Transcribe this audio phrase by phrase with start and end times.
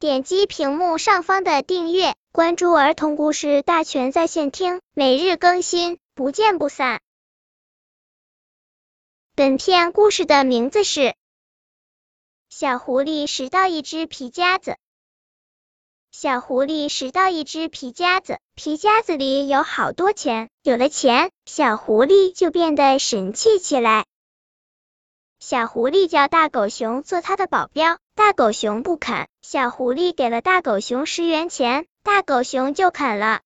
[0.00, 7.00] 点击屏幕上方的订阅，关注儿童故事大全在线听，每日更新，不见不散。
[9.34, 11.00] 本片故事的名字是
[12.48, 14.70] 《小狐狸拾到一只皮夹子》。
[16.12, 20.48] 小狐狸拾到一只皮夹子，皮夹子里有好多钱。
[20.62, 24.06] 有了钱，小狐狸就变得神气起来。
[25.40, 29.28] 小狐狸叫大狗熊做它的保镖，大狗熊不肯。
[29.40, 33.40] 小狐狸给了大狗熊十元钱，大狗熊就肯了。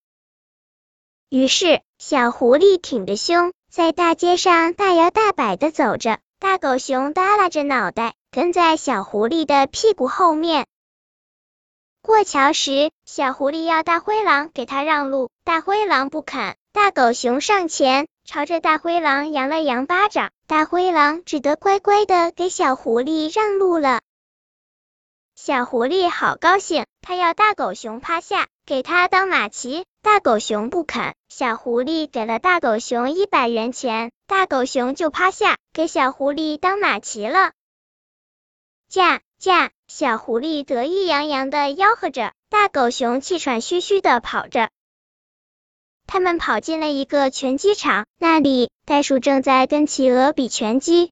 [1.29, 10.67] 于是，小狐狸挺着胸，在大街上大摇大摆的走着，大狗熊耷拉着脑袋，跟在小狐狸的屁股后面。
[12.01, 16.57] 过桥时，小狐狸要大灰狼给他让路，大灰狼不肯。
[16.73, 18.09] 大狗熊上前。
[18.25, 24.03] 朝着大灰狼扬了扬巴掌，大灰狼只得乖乖的给小狐狸让路了。
[25.35, 29.87] 小狐狸好高兴，他要大狗熊趴下，给他当马骑。
[30.03, 37.53] 大狗熊不肯，小狐狸给了大狗熊一百元钱，大狗熊就趴下，给小狐狸当马骑了。
[38.91, 44.69] 驾驾，小狐狸得意洋洋的吆喝着，大狗熊气喘吁吁的跑着。
[46.13, 51.11] 他们跑进了一个拳击场，那里袋鼠正在跟企鹅比拳击。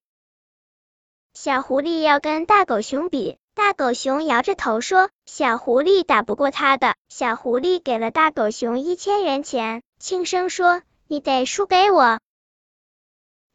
[1.32, 12.20] 小狐狸要跟大狗熊比，大狗熊摇着头说：“小狐狸打不过他的。”小狐狸给了大狗熊一千元钱，轻声说：“你得输给我。”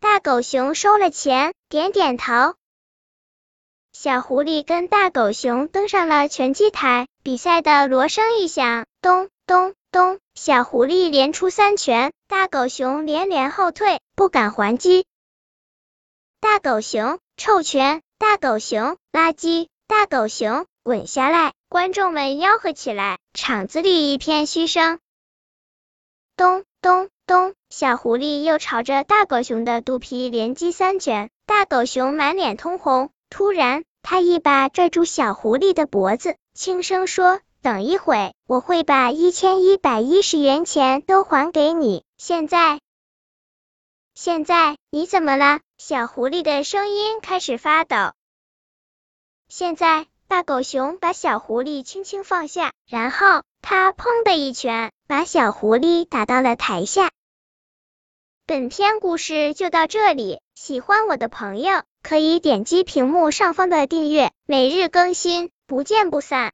[0.01, 2.55] 大狗熊收了钱，点点头。
[3.93, 9.75] 小狐狸跟大狗熊登上了拳击台，比赛的锣声一响，咚咚。
[9.95, 10.19] 咚！
[10.33, 15.05] 小狐狸连出三拳，大狗熊连连后退，不敢还击。
[16.41, 21.53] 大狗熊臭拳，大狗熊垃圾，大狗熊滚下来！
[21.69, 24.99] 观众们吆喝起来，场子里一片嘘声。
[26.35, 27.53] 咚咚咚！
[27.69, 33.11] 小狐狸又朝着大狗熊的肚皮连击三拳，大狗熊满脸通红。
[33.29, 37.39] 突然，他一把拽住小狐狸的脖子，轻声说。
[37.65, 42.03] 等一会，我会把一千一百一十元钱都还给你。
[42.15, 42.79] 现在，
[44.13, 45.61] 现在你怎么了？
[45.79, 47.95] 小狐狸的声音开始发抖。
[49.49, 57.09] 现在，大狗熊把小狐狸轻轻放下，然后他砰的一拳把小狐狸打到了台下。
[58.45, 66.53] 本篇故事就到这里，喜欢我的朋友可以点击屏幕上方的订阅，每日更新，不见不散。